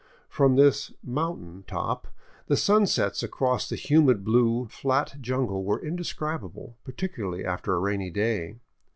From 0.29 0.55
this" 0.55 0.91
mountain" 1.03 1.63
top 1.67 2.07
the 2.47 2.57
sunsets 2.57 3.21
across 3.21 3.69
the 3.69 3.75
humid 3.75 4.23
blue, 4.23 4.65
flat 4.67 5.13
jungle 5.21 5.63
were 5.63 5.79
indescribable, 5.85 6.75
particularly 6.83 7.45
after 7.45 7.75
a 7.75 7.79
rainy 7.79 8.09
day. 8.09 8.55